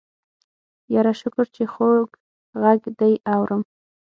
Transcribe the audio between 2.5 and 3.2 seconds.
غږ دې